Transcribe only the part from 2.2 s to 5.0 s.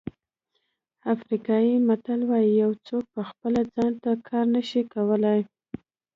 وایي یو څوک په خپله ځان ته کار نه شي